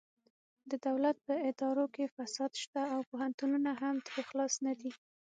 د 0.69 0.71
دولت 0.87 1.17
په 1.25 1.33
ادارو 1.49 1.85
کې 1.95 2.11
فساد 2.15 2.51
شته 2.63 2.81
او 2.93 2.99
پوهنتونونه 3.09 3.71
هم 3.81 3.95
ترې 4.07 4.21
خلاص 4.29 4.53
نه 4.65 4.73
دي 4.79 4.91